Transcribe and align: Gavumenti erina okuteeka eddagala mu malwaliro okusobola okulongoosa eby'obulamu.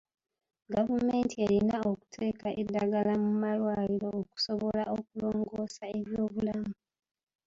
Gavumenti 0.73 1.35
erina 1.45 1.75
okuteeka 1.91 2.49
eddagala 2.61 3.13
mu 3.23 3.31
malwaliro 3.41 4.09
okusobola 4.21 4.83
okulongoosa 4.97 5.83
eby'obulamu. 5.97 6.71